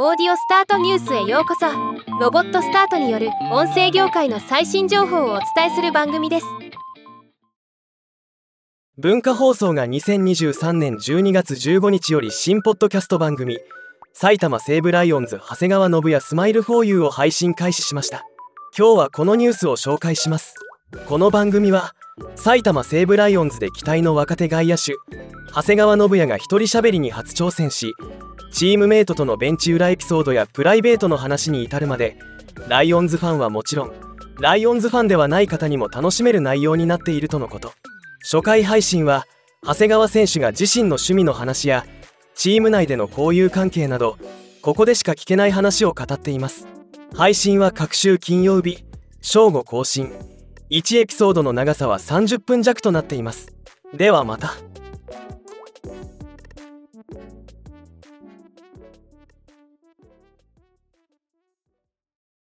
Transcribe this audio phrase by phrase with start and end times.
[0.00, 1.66] オーディオスタートニュースへようこそ。
[2.20, 6.46] ロボットスタートによる音声業界の最新情報をお伝えする番組です。
[8.96, 13.58] 文化放送が2023年12月15日より新ポッドキャスト番組
[14.12, 18.24] 埼玉西武ライオンズ長谷川信哉スマイルフォーユーを配信開始しました。
[18.78, 20.54] 今日はこのニュースを紹介します。
[21.08, 21.96] この番組は
[22.36, 24.94] 埼玉西武ライオンズで期待の若手外野手
[25.54, 27.94] 長谷川信也が一人喋りに初挑戦し
[28.52, 32.18] チームメイトとのベンチ裏エピソードやプライベートの話に至るまで
[32.68, 33.92] ライオンズファンはもちろん
[34.40, 37.72] ライオンズファンではない方にも楽しめる内容になっているとのこと。
[38.22, 39.24] 初回配信は
[39.64, 41.84] 長谷川選手が自身の趣味の話や
[42.34, 44.16] チーム内での交友関係など
[44.62, 46.68] ここでしか聞けない話を語っています。
[47.16, 48.84] 配信は各週金曜日
[49.20, 50.37] 正午更新。
[50.70, 53.54] 1エピソードの長さは30分弱となっています。
[53.94, 54.52] ではまた。